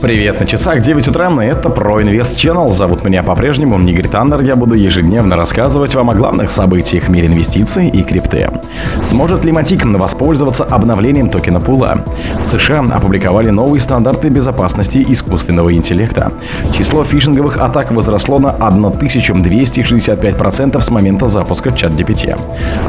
Привет, 0.00 0.40
на 0.40 0.46
часах 0.46 0.80
9 0.80 1.08
утра, 1.08 1.28
и 1.42 1.46
это 1.46 1.70
ProInvest 1.70 2.36
Channel. 2.36 2.70
Зовут 2.72 3.04
меня 3.04 3.22
по-прежнему 3.22 3.78
Нигри 3.78 4.08
Таннер. 4.08 4.42
Я 4.42 4.56
буду 4.56 4.74
ежедневно 4.74 5.36
рассказывать 5.36 5.94
вам 5.94 6.10
о 6.10 6.14
главных 6.14 6.50
событиях 6.50 7.04
в 7.04 7.10
мире 7.10 7.28
инвестиций 7.28 7.88
и 7.88 8.02
крипты. 8.02 8.50
Сможет 9.02 9.46
ли 9.46 9.52
Матик 9.52 9.82
воспользоваться 9.84 10.64
обновлением 10.64 11.30
токена 11.30 11.60
пула? 11.60 12.04
В 12.40 12.44
США 12.44 12.80
опубликовали 12.80 13.48
новые 13.50 13.80
стандарты 13.80 14.28
безопасности 14.28 15.02
искусственного 15.08 15.72
интеллекта. 15.72 16.32
Число 16.76 17.04
фишинговых 17.04 17.56
атак 17.58 17.90
возросло 17.90 18.38
на 18.38 18.50
1265% 18.50 20.82
с 20.82 20.90
момента 20.90 21.28
запуска 21.28 21.70
чат 21.70 21.92
GPT. 21.92 22.38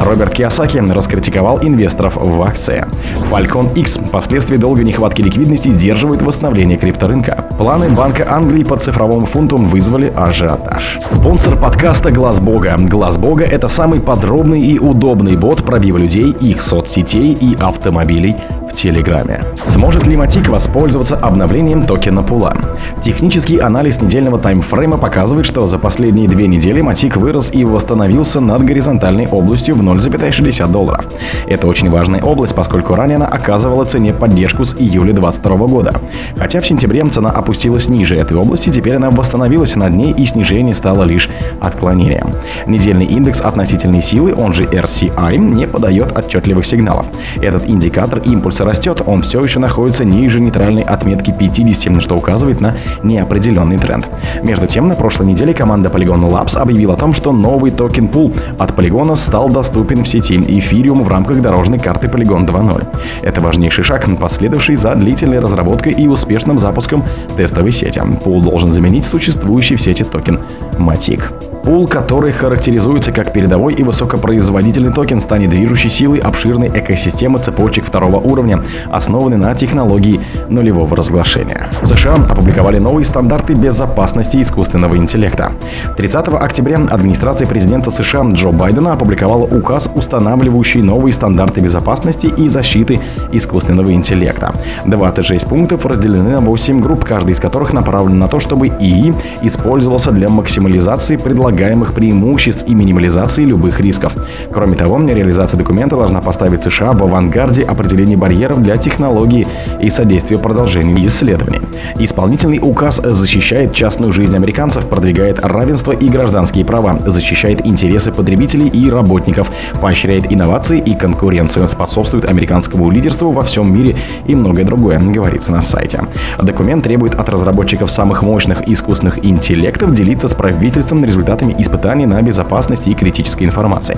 Роберт 0.00 0.34
Киосаки 0.34 0.76
раскритиковал 0.78 1.60
инвесторов 1.62 2.16
в 2.16 2.42
акции. 2.42 2.84
Falcon 3.30 3.72
X 3.74 3.98
последствия 4.12 4.58
долгой 4.58 4.84
нехватки 4.84 5.22
ликвидности 5.22 5.68
сдерживает 5.68 6.20
восстановление 6.20 6.76
крипто 6.76 7.05
рынка. 7.06 7.44
Планы 7.58 7.90
Банка 7.90 8.26
Англии 8.28 8.64
по 8.64 8.76
цифровому 8.76 9.26
фунту 9.26 9.56
вызвали 9.56 10.12
ажиотаж. 10.14 10.98
Спонсор 11.10 11.56
подкаста 11.56 12.10
Глаз 12.10 12.40
Бога. 12.40 12.76
Глаз 12.78 13.16
Бога– 13.16 13.44
это 13.44 13.68
самый 13.68 14.00
подробный 14.00 14.60
и 14.60 14.78
удобный 14.78 15.36
бот 15.36 15.64
пробива 15.64 15.98
людей, 15.98 16.30
их 16.32 16.62
соцсетей 16.62 17.32
и 17.32 17.56
автомобилей 17.58 18.36
Телеграме. 18.76 19.40
Сможет 19.64 20.06
ли 20.06 20.16
Матик 20.18 20.48
воспользоваться 20.48 21.16
обновлением 21.16 21.86
токена 21.86 22.22
пула? 22.22 22.54
Технический 23.02 23.58
анализ 23.58 24.02
недельного 24.02 24.38
таймфрейма 24.38 24.98
показывает, 24.98 25.46
что 25.46 25.66
за 25.66 25.78
последние 25.78 26.28
две 26.28 26.46
недели 26.46 26.82
Матик 26.82 27.16
вырос 27.16 27.50
и 27.52 27.64
восстановился 27.64 28.40
над 28.40 28.62
горизонтальной 28.62 29.28
областью 29.28 29.76
в 29.76 29.82
0,60 29.82 30.70
долларов. 30.70 31.06
Это 31.46 31.66
очень 31.66 31.88
важная 31.88 32.22
область, 32.22 32.54
поскольку 32.54 32.94
ранее 32.94 33.16
она 33.16 33.26
оказывала 33.26 33.86
цене 33.86 34.12
поддержку 34.12 34.66
с 34.66 34.74
июля 34.74 35.14
2022 35.14 35.56
года. 35.68 35.92
Хотя 36.36 36.60
в 36.60 36.66
сентябре 36.66 37.02
цена 37.06 37.30
опустилась 37.30 37.88
ниже 37.88 38.16
этой 38.16 38.36
области, 38.36 38.70
теперь 38.70 38.96
она 38.96 39.10
восстановилась 39.10 39.74
над 39.74 39.94
ней 39.94 40.12
и 40.12 40.26
снижение 40.26 40.74
стало 40.74 41.04
лишь 41.04 41.30
отклонением. 41.60 42.30
Недельный 42.66 43.06
индекс 43.06 43.40
относительной 43.40 44.02
силы, 44.02 44.34
он 44.34 44.52
же 44.52 44.64
RCI, 44.64 45.36
не 45.38 45.66
подает 45.66 46.16
отчетливых 46.16 46.66
сигналов. 46.66 47.06
Этот 47.40 47.68
индикатор 47.68 48.18
импульса 48.18 48.65
растет, 48.66 49.02
он 49.06 49.22
все 49.22 49.42
еще 49.42 49.58
находится 49.58 50.04
ниже 50.04 50.40
нейтральной 50.40 50.82
отметки 50.82 51.34
50, 51.36 52.02
что 52.02 52.16
указывает 52.16 52.60
на 52.60 52.74
неопределенный 53.02 53.78
тренд. 53.78 54.06
Между 54.42 54.66
тем, 54.66 54.88
на 54.88 54.94
прошлой 54.94 55.26
неделе 55.26 55.54
команда 55.54 55.88
Polygon 55.88 56.28
Labs 56.30 56.56
объявила 56.58 56.94
о 56.94 56.96
том, 56.96 57.14
что 57.14 57.32
новый 57.32 57.70
токен 57.70 58.08
пул 58.08 58.32
от 58.58 58.72
Polygon 58.72 59.14
стал 59.16 59.48
доступен 59.48 60.04
в 60.04 60.08
сети 60.08 60.36
Ethereum 60.36 61.02
в 61.02 61.08
рамках 61.08 61.40
дорожной 61.40 61.78
карты 61.78 62.08
Polygon 62.08 62.46
2.0. 62.46 62.86
Это 63.22 63.40
важнейший 63.40 63.84
шаг, 63.84 64.06
последовавший 64.20 64.76
за 64.76 64.94
длительной 64.94 65.40
разработкой 65.40 65.92
и 65.92 66.06
успешным 66.06 66.58
запуском 66.58 67.04
тестовой 67.36 67.72
сети. 67.72 68.00
POL 68.22 68.42
должен 68.42 68.72
заменить 68.72 69.04
существующий 69.04 69.76
в 69.76 69.80
сети 69.80 70.04
токен 70.04 70.40
Matic. 70.78 71.45
POL, 71.66 71.88
который 71.88 72.30
характеризуется 72.30 73.10
как 73.10 73.32
передовой 73.32 73.74
и 73.74 73.82
высокопроизводительный 73.82 74.92
токен, 74.92 75.18
станет 75.18 75.50
движущей 75.50 75.88
силой 75.88 76.20
обширной 76.20 76.68
экосистемы 76.68 77.40
цепочек 77.40 77.84
второго 77.84 78.18
уровня, 78.18 78.62
основанной 78.88 79.36
на 79.36 79.52
технологии 79.56 80.20
нулевого 80.48 80.94
разглашения. 80.94 81.68
В 81.82 81.86
США 81.88 82.14
опубликовали 82.30 82.78
новые 82.78 83.04
стандарты 83.04 83.54
безопасности 83.54 84.40
искусственного 84.40 84.96
интеллекта. 84.96 85.50
30 85.96 86.28
октября 86.34 86.78
администрация 86.88 87.48
президента 87.48 87.90
США 87.90 88.22
Джо 88.30 88.52
Байдена 88.52 88.92
опубликовала 88.92 89.46
указ, 89.46 89.90
устанавливающий 89.92 90.82
новые 90.82 91.12
стандарты 91.12 91.62
безопасности 91.62 92.26
и 92.28 92.48
защиты 92.48 93.00
искусственного 93.32 93.92
интеллекта. 93.92 94.54
26 94.84 95.48
пунктов 95.48 95.84
разделены 95.84 96.30
на 96.30 96.38
8 96.38 96.80
групп, 96.80 97.04
каждый 97.04 97.32
из 97.32 97.40
которых 97.40 97.72
направлен 97.72 98.20
на 98.20 98.28
то, 98.28 98.38
чтобы 98.38 98.68
ИИ 98.68 99.12
использовался 99.42 100.12
для 100.12 100.28
максимализации 100.28 101.16
предлагаемых 101.16 101.55
предполагаемых 101.56 101.94
преимуществ 101.94 102.64
и 102.66 102.74
минимализации 102.74 103.44
любых 103.44 103.80
рисков. 103.80 104.12
Кроме 104.52 104.76
того, 104.76 105.00
реализация 105.00 105.56
документа 105.56 105.96
должна 105.96 106.20
поставить 106.20 106.62
США 106.62 106.92
в 106.92 107.02
авангарде 107.02 107.62
определения 107.62 108.16
барьеров 108.16 108.62
для 108.62 108.76
технологии 108.76 109.46
и 109.80 109.90
содействия 109.90 110.36
продолжению 110.38 111.06
исследований. 111.06 111.60
Исполнительный 111.98 112.58
указ 112.62 113.00
защищает 113.02 113.72
частную 113.72 114.12
жизнь 114.12 114.36
американцев, 114.36 114.86
продвигает 114.86 115.44
равенство 115.44 115.92
и 115.92 116.08
гражданские 116.08 116.64
права, 116.64 116.98
защищает 116.98 117.66
интересы 117.66 118.12
потребителей 118.12 118.68
и 118.68 118.90
работников, 118.90 119.50
поощряет 119.80 120.30
инновации 120.30 120.78
и 120.78 120.94
конкуренцию, 120.94 121.68
способствует 121.68 122.28
американскому 122.28 122.90
лидерству 122.90 123.30
во 123.30 123.42
всем 123.42 123.72
мире 123.72 123.96
и 124.26 124.34
многое 124.34 124.64
другое, 124.64 124.98
говорится 124.98 125.52
на 125.52 125.62
сайте. 125.62 126.00
Документ 126.42 126.84
требует 126.84 127.14
от 127.14 127.28
разработчиков 127.28 127.90
самых 127.90 128.22
мощных 128.22 128.68
искусственных 128.68 129.24
интеллектов 129.24 129.94
делиться 129.94 130.28
с 130.28 130.34
правительством 130.34 131.04
результатами 131.04 131.45
результатами 131.46 131.62
испытаний 131.62 132.06
на 132.06 132.22
безопасность 132.22 132.88
и 132.88 132.94
критической 132.94 133.46
информации. 133.46 133.96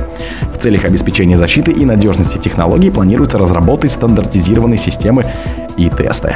В 0.54 0.58
целях 0.58 0.84
обеспечения 0.84 1.36
защиты 1.36 1.72
и 1.72 1.84
надежности 1.84 2.38
технологий 2.38 2.90
планируется 2.90 3.38
разработать 3.38 3.92
стандартизированные 3.92 4.78
системы 4.78 5.24
и 5.76 5.88
тесты. 5.88 6.34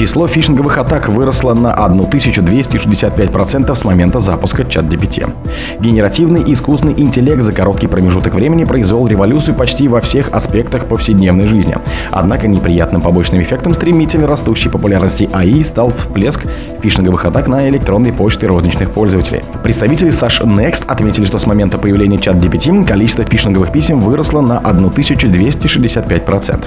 Число 0.00 0.26
фишинговых 0.26 0.78
атак 0.78 1.10
выросло 1.10 1.52
на 1.52 1.74
1265% 1.74 3.74
с 3.74 3.84
момента 3.84 4.18
запуска 4.18 4.64
чат 4.64 4.86
GPT. 4.86 5.30
Генеративный 5.78 6.42
искусственный 6.50 6.98
интеллект 6.98 7.42
за 7.42 7.52
короткий 7.52 7.86
промежуток 7.86 8.32
времени 8.32 8.64
произвел 8.64 9.06
революцию 9.06 9.56
почти 9.56 9.88
во 9.88 10.00
всех 10.00 10.32
аспектах 10.32 10.86
повседневной 10.86 11.46
жизни. 11.46 11.76
Однако 12.12 12.48
неприятным 12.48 13.02
побочным 13.02 13.42
эффектом 13.42 13.74
стремительно 13.74 14.26
растущей 14.26 14.70
популярности 14.70 15.28
АИ 15.34 15.62
стал 15.64 15.90
всплеск 15.90 16.44
фишинговых 16.80 17.26
атак 17.26 17.46
на 17.46 17.68
электронные 17.68 18.14
почты 18.14 18.46
розничных 18.46 18.92
пользователей. 18.92 19.42
Представители 19.62 20.10
Sash 20.10 20.42
Next 20.42 20.84
отметили, 20.86 21.26
что 21.26 21.38
с 21.38 21.46
момента 21.46 21.76
появления 21.76 22.16
чат 22.16 22.36
GPT 22.36 22.86
количество 22.86 23.24
фишинговых 23.24 23.70
писем 23.70 24.00
выросло 24.00 24.40
на 24.40 24.60
1265%. 24.60 26.64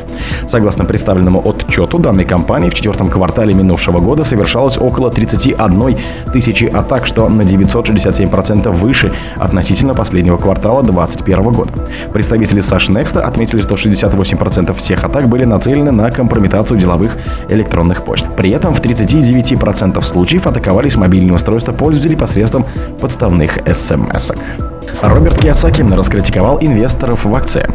Согласно 0.47 0.85
представленному 0.85 1.41
отчету 1.43 1.97
данной 1.97 2.25
компании, 2.25 2.69
в 2.69 2.75
четвертом 2.75 3.07
квартале 3.07 3.22
минувшего 3.53 3.99
года 3.99 4.25
совершалось 4.25 4.77
около 4.77 5.09
31 5.09 5.97
тысячи 6.31 6.65
атак, 6.65 7.05
что 7.05 7.29
на 7.29 7.41
967% 7.41 8.69
выше 8.69 9.13
относительно 9.37 9.93
последнего 9.93 10.37
квартала 10.37 10.83
2021 10.83 11.51
года. 11.51 11.71
Представители 12.11 12.61
Sash 12.61 12.89
Next 12.89 13.19
отметили, 13.19 13.61
что 13.61 13.75
68% 13.75 14.73
всех 14.73 15.03
атак 15.03 15.27
были 15.27 15.45
нацелены 15.45 15.91
на 15.91 16.11
компрометацию 16.11 16.79
деловых 16.79 17.17
электронных 17.49 18.03
почт. 18.03 18.25
При 18.35 18.51
этом 18.51 18.73
в 18.73 18.81
39% 18.81 20.01
случаев 20.01 20.47
атаковались 20.47 20.95
мобильные 20.95 21.33
устройства 21.33 21.71
пользователей 21.71 22.15
посредством 22.15 22.65
подставных 22.99 23.57
смс-ок. 23.73 24.72
Роберт 25.01 25.39
Киосаки 25.39 25.81
раскритиковал 25.81 26.57
инвесторов 26.61 27.25
в 27.25 27.35
акции. 27.35 27.67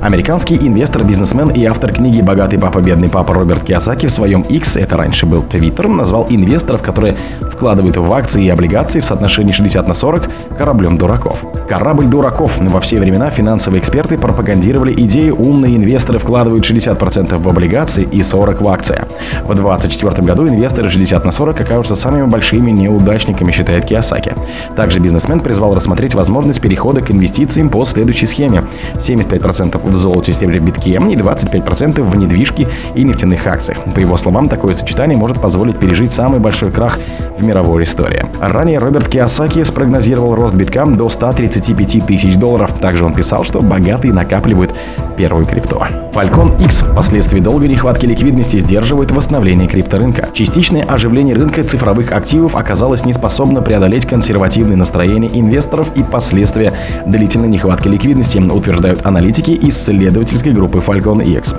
Американский 0.00 0.54
инвестор, 0.54 1.04
бизнесмен 1.04 1.48
и 1.48 1.64
автор 1.64 1.92
книги 1.92 2.20
«Богатый 2.20 2.58
папа, 2.58 2.80
бедный 2.80 3.08
папа» 3.08 3.34
Роберт 3.34 3.64
Киосаки 3.64 4.06
в 4.06 4.10
своем 4.10 4.42
X, 4.42 4.76
это 4.76 4.96
раньше 4.96 5.26
был 5.26 5.42
Twitter, 5.42 5.88
назвал 5.88 6.26
инвесторов, 6.28 6.82
которые 6.82 7.16
вкладывают 7.52 7.96
в 7.96 8.12
акции 8.12 8.44
и 8.44 8.48
облигации 8.48 9.00
в 9.00 9.04
соотношении 9.04 9.52
60 9.52 9.88
на 9.88 9.94
40 9.94 10.30
кораблем 10.58 10.98
дураков. 10.98 11.44
Корабль 11.68 12.06
дураков. 12.06 12.58
Во 12.58 12.80
все 12.80 13.00
времена 13.00 13.28
финансовые 13.30 13.80
эксперты 13.80 14.16
пропагандировали 14.16 14.92
идею 14.92 15.36
умные 15.36 15.76
инвесторы 15.76 16.20
вкладывают 16.20 16.64
60% 16.64 17.36
в 17.38 17.48
облигации 17.48 18.04
и 18.04 18.20
40% 18.20 18.62
в 18.62 18.68
акции. 18.68 19.04
В 19.42 19.54
2024 19.54 20.22
году 20.22 20.46
инвесторы 20.46 20.90
60 20.90 21.24
на 21.24 21.32
40 21.32 21.60
окажутся 21.60 21.96
самыми 21.96 22.26
большими 22.26 22.70
неудачниками, 22.70 23.50
считает 23.50 23.84
Киосаки. 23.84 24.34
Также 24.76 25.00
бизнесмен 25.00 25.40
призвал 25.40 25.74
рассмотреть 25.74 26.14
возможность 26.14 26.60
перехода 26.60 27.00
к 27.00 27.10
инвестициям 27.10 27.68
по 27.68 27.84
следующей 27.84 28.26
схеме. 28.26 28.64
75% 28.94 29.90
в 29.90 29.96
золоте, 29.96 30.32
серебре, 30.32 30.60
битке 30.60 30.90
и 30.90 31.16
25% 31.16 32.00
в 32.00 32.16
недвижке 32.16 32.68
и 32.94 33.02
нефтяных 33.02 33.44
акциях. 33.46 33.78
По 33.94 33.98
его 33.98 34.16
словам, 34.18 34.48
такое 34.48 34.74
сочетание 34.74 35.18
может 35.18 35.40
позволить 35.40 35.78
пережить 35.78 36.12
самый 36.12 36.38
большой 36.38 36.70
крах 36.70 36.98
в 37.38 37.44
мировой 37.44 37.84
истории. 37.84 38.24
Ранее 38.40 38.78
Роберт 38.78 39.08
Киосаки 39.08 39.62
спрогнозировал 39.64 40.34
рост 40.34 40.54
битка 40.54 40.84
до 40.86 41.08
135 41.08 42.06
тысяч 42.06 42.36
долларов. 42.36 42.72
Также 42.80 43.04
он 43.04 43.14
писал, 43.14 43.44
что 43.44 43.60
богатые 43.60 44.12
накапливают 44.12 44.74
первую 45.16 45.46
крипту. 45.46 45.80
Falcon 46.12 46.62
X 46.64 46.82
впоследствии 46.82 47.40
долгой 47.40 47.68
нехватки 47.68 48.06
ликвидности 48.06 48.58
сдерживает 48.58 49.10
восстановление 49.10 49.68
крипторынка. 49.68 50.28
Частичное 50.32 50.82
оживление 50.82 51.34
рынка 51.34 51.62
цифровых 51.62 52.12
активов 52.12 52.56
оказалось 52.56 53.04
неспособно 53.04 53.62
преодолеть 53.62 54.06
консервативные 54.06 54.76
настроения 54.76 55.28
инвесторов 55.28 55.90
и 55.94 56.02
последствия 56.02 56.72
длительной 57.06 57.48
нехватки 57.48 57.88
ликвидности, 57.88 58.38
утверждают 58.38 59.04
аналитики 59.04 59.58
исследовательской 59.62 60.52
группы 60.52 60.78
Falcon 60.78 61.24
X. 61.24 61.54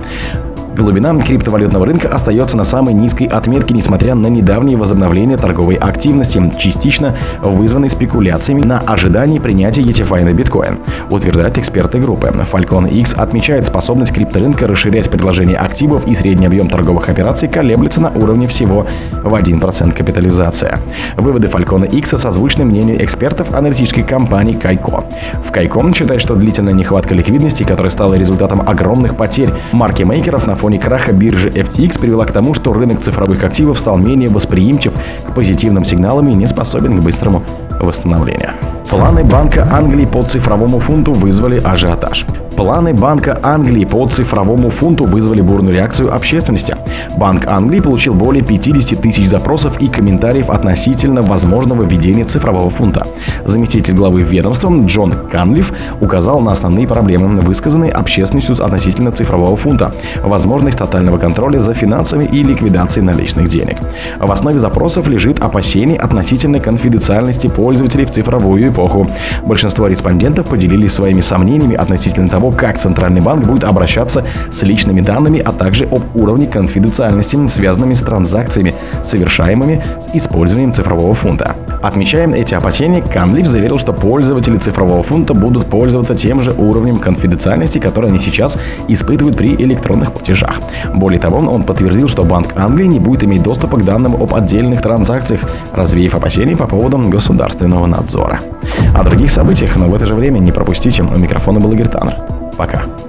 Глубина 0.77 1.19
криптовалютного 1.19 1.87
рынка 1.87 2.07
остается 2.07 2.55
на 2.55 2.63
самой 2.63 2.93
низкой 2.93 3.25
отметке, 3.25 3.73
несмотря 3.73 4.13
на 4.13 4.27
недавнее 4.27 4.77
возобновление 4.77 5.35
торговой 5.35 5.73
активности, 5.73 6.39
частично 6.59 7.15
вызванной 7.41 7.89
спекуляциями 7.89 8.61
на 8.61 8.77
ожидании 8.77 9.39
принятия 9.39 9.81
ETFI 9.81 10.23
на 10.23 10.33
биткоин, 10.33 10.77
утверждают 11.09 11.57
эксперты 11.57 11.97
группы. 11.97 12.27
Falcon 12.27 12.87
X 12.87 13.15
отмечает 13.15 13.65
способность 13.65 14.13
крипторынка 14.13 14.67
расширять 14.67 15.09
предложение 15.09 15.57
активов 15.57 16.07
и 16.07 16.13
средний 16.13 16.45
объем 16.45 16.69
торговых 16.69 17.09
операций 17.09 17.49
колеблется 17.49 17.99
на 17.99 18.11
уровне 18.11 18.47
всего 18.47 18.85
в 19.23 19.33
1% 19.33 19.93
капитализации. 19.93 20.75
Выводы 21.15 21.47
Falcon 21.47 21.89
X 21.89 22.09
созвучны 22.21 22.65
мнению 22.65 23.03
экспертов 23.03 23.51
аналитической 23.51 24.03
компании 24.03 24.53
Кайко. 24.53 25.05
В 25.43 25.51
Кайко 25.51 25.81
считает, 25.95 26.21
что 26.21 26.35
длительная 26.35 26.73
нехватка 26.73 27.15
ликвидности, 27.15 27.63
которая 27.63 27.91
стала 27.91 28.13
результатом 28.13 28.61
огромных 28.69 29.15
потерь 29.15 29.49
маркетмейкеров 29.71 30.45
на 30.45 30.55
фоне 30.55 30.66
краха 30.75 31.13
биржи 31.13 31.49
FTX, 31.49 31.99
привела 31.99 32.25
к 32.25 32.31
тому, 32.33 32.53
что 32.53 32.73
рынок 32.73 32.99
цифровых 32.99 33.43
активов 33.43 33.79
стал 33.79 33.97
менее 33.97 34.29
восприимчив 34.29 34.93
к 34.93 35.33
позитивным 35.33 35.85
сигналам 35.85 36.27
и 36.27 36.33
не 36.33 36.47
способен 36.47 36.99
к 36.99 37.03
быстрому 37.03 37.43
восстановлению. 37.79 38.51
Планы 38.89 39.23
Банка 39.23 39.67
Англии 39.71 40.05
по 40.05 40.23
цифровому 40.23 40.79
фунту 40.79 41.13
вызвали 41.13 41.61
ажиотаж. 41.63 42.25
Планы 42.57 42.91
Банка 42.91 43.39
Англии 43.43 43.85
по 43.85 44.07
цифровому 44.07 44.71
фунту 44.71 45.03
вызвали 45.03 45.41
бурную 45.41 45.75
реакцию 45.75 46.11
общественности. 46.11 46.75
Банк 47.15 47.45
Англии 47.45 47.79
получил 47.79 48.15
более 48.15 48.43
50 48.43 48.99
тысяч 48.99 49.29
запросов 49.29 49.79
и 49.79 49.87
комментариев 49.87 50.49
относительно 50.49 51.21
возможного 51.21 51.83
введения 51.83 52.25
цифрового 52.25 52.71
фунта. 52.71 53.05
Заместитель 53.45 53.93
главы 53.93 54.21
ведомства 54.21 54.73
Джон 54.85 55.13
Канлиф 55.31 55.71
указал 56.01 56.39
на 56.39 56.51
основные 56.51 56.87
проблемы, 56.87 57.39
высказанные 57.41 57.91
общественностью 57.91 58.55
относительно 58.65 59.11
цифрового 59.11 59.55
фунта, 59.55 59.93
возможность 60.23 60.79
тотального 60.79 61.19
контроля 61.19 61.59
за 61.59 61.75
финансами 61.75 62.25
и 62.25 62.43
ликвидацией 62.43 63.05
наличных 63.05 63.49
денег. 63.49 63.77
В 64.19 64.31
основе 64.31 64.57
запросов 64.57 65.07
лежит 65.07 65.43
опасение 65.43 65.99
относительно 65.99 66.57
конфиденциальности 66.57 67.47
пользователей 67.47 68.05
в 68.05 68.11
цифровую 68.11 68.67
эпоху. 68.67 69.07
Большинство 69.43 69.85
респондентов 69.85 70.47
поделились 70.47 70.93
своими 70.93 71.21
сомнениями 71.21 71.75
относительно 71.75 72.27
того, 72.47 72.51
как 72.51 72.77
Центральный 72.77 73.21
банк 73.21 73.45
будет 73.45 73.63
обращаться 73.63 74.23
с 74.51 74.63
личными 74.63 75.01
данными, 75.01 75.41
а 75.43 75.51
также 75.51 75.85
об 75.85 76.03
уровне 76.15 76.47
конфиденциальности, 76.47 77.37
связанными 77.47 77.93
с 77.93 78.01
транзакциями, 78.01 78.73
совершаемыми 79.03 79.83
с 80.01 80.15
использованием 80.15 80.73
цифрового 80.73 81.13
фунта. 81.13 81.55
Отмечаем 81.81 82.33
эти 82.33 82.55
опасения, 82.55 83.01
Канлиф 83.01 83.45
заверил, 83.47 83.77
что 83.77 83.93
пользователи 83.93 84.57
цифрового 84.57 85.03
фунта 85.03 85.33
будут 85.33 85.67
пользоваться 85.67 86.15
тем 86.15 86.41
же 86.41 86.51
уровнем 86.51 86.97
конфиденциальности, 86.97 87.79
который 87.79 88.09
они 88.09 88.19
сейчас 88.19 88.57
испытывают 88.87 89.37
при 89.37 89.55
электронных 89.55 90.11
платежах. 90.11 90.55
Более 90.95 91.19
того, 91.19 91.37
он 91.37 91.63
подтвердил, 91.63 92.07
что 92.07 92.23
Банк 92.23 92.53
Англии 92.55 92.87
не 92.87 92.99
будет 92.99 93.23
иметь 93.23 93.43
доступа 93.43 93.77
к 93.77 93.85
данным 93.85 94.15
об 94.15 94.33
отдельных 94.33 94.81
транзакциях, 94.81 95.41
развеяв 95.73 96.15
опасения 96.15 96.55
по 96.55 96.65
поводу 96.65 96.97
государственного 96.97 97.85
надзора. 97.85 98.39
О 98.95 99.03
других 99.03 99.31
событиях, 99.31 99.75
но 99.75 99.87
в 99.87 99.95
это 99.95 100.05
же 100.07 100.15
время 100.15 100.39
не 100.39 100.51
пропустите. 100.51 101.03
У 101.03 101.17
микрофона 101.17 101.59
был 101.59 101.71
Игорь 101.71 101.87
Таннер. 101.87 102.36
Пока. 102.57 103.06